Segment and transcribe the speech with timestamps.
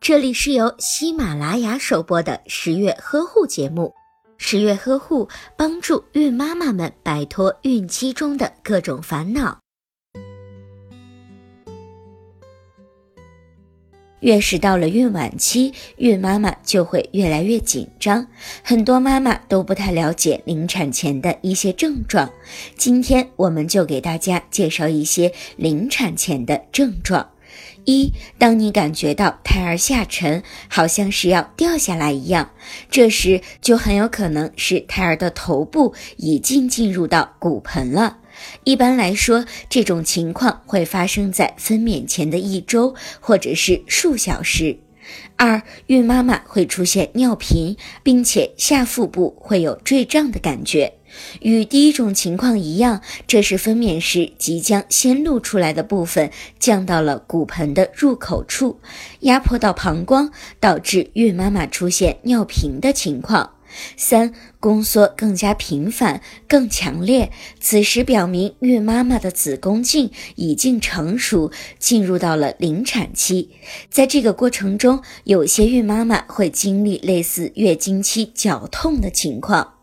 [0.00, 3.92] 这里是由喜马拉雅首播的十月呵护节目。
[4.36, 9.58] 十月呵护帮助孕妈妈们摆脱孕期中的各种烦恼。
[14.20, 18.26] 越是到了孕晚期，孕妈妈就会越来越紧张。
[18.62, 22.30] 很多妈妈都不太了解临产前的一些症状。
[22.76, 27.28] 今天我们就给大家介绍一些临产前的症状。
[27.84, 32.50] 一，当你感觉到胎儿下沉，好像是要掉下来一样，
[32.90, 38.18] 这时就很有可能是胎儿的头部已经进入到骨盆了。
[38.64, 44.78] 一般来说，这种情况会发生在分娩前的一周或者是数小时。
[45.36, 50.94] 二，孕妈妈会出现尿频，并且下腹部会有坠胀的感觉。
[51.40, 58.80] 与第一种情况一样，这是分娩时即将先露出来的部分降到了骨盆的入口处，
[59.20, 63.50] 压迫到膀胱，导致孕妈妈出现尿频的情况。
[63.96, 73.50] 三，宫缩更加频繁、更强烈，此时表明孕妈妈的子宫颈已经成熟，进入到了临产期。
[73.90, 79.73] 在这个过程中，有些孕妈妈会经历类似月经期绞痛的情况。